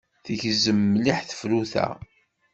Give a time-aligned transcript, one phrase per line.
[0.25, 1.87] Tgezzem mliḥ tefrut-a.